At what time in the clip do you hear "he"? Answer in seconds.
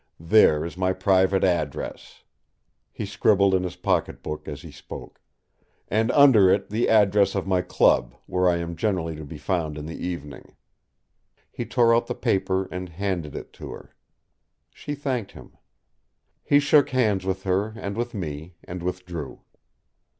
2.91-3.05, 4.63-4.71, 11.51-11.67, 16.43-16.59